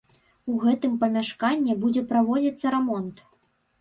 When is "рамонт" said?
2.77-3.23